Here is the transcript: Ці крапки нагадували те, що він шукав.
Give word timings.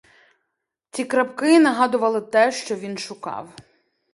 Ці 0.91 1.05
крапки 1.05 1.59
нагадували 1.59 2.21
те, 2.21 2.51
що 2.51 2.75
він 2.75 2.97
шукав. 2.97 3.53